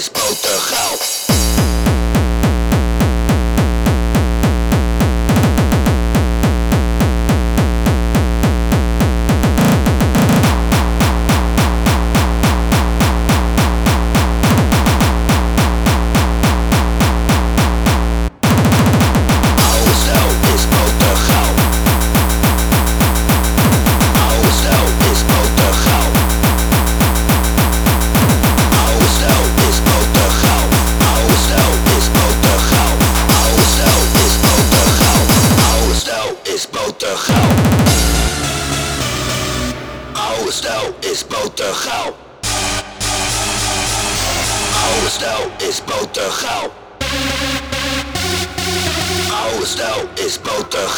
is 0.00 0.08
botergeld. 0.08 1.19
Portugal. 41.80 42.14
Oude 44.84 45.08
is 45.58 45.80
boter 45.80 46.30
Oude 49.32 49.66
stijl 49.66 50.08
is 50.14 50.38
boter 50.40 50.88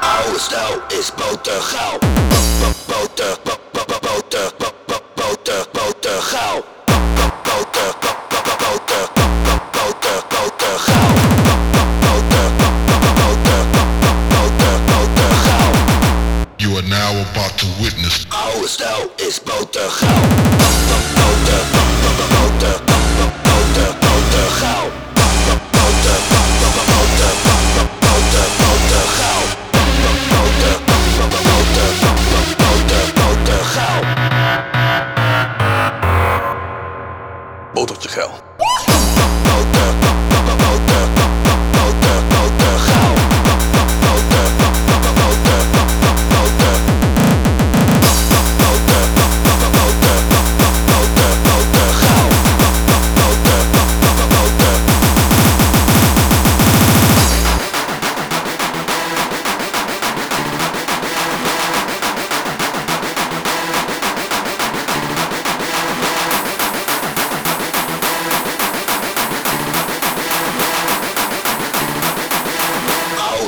Oude 0.00 0.38
stijl 0.38 0.82
is 0.98 1.10
boter 1.10 1.62
Boter, 2.88 3.38
boter, 3.44 3.86
boter, 4.00 4.52
boter, 4.56 5.02
boter, 5.14 5.66
boter, 5.72 6.75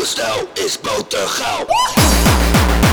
Curaçao 0.08 0.48
is 0.56 0.78
botergauw. 0.78 2.87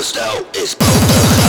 was 0.00 0.12
though 0.12 0.46
is 0.54 0.74
both 0.74 1.39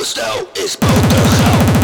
Who's 0.00 0.16
now 0.16 0.46
is 0.56 0.76
both 0.76 1.10
to 1.10 1.16
hell 1.16 1.79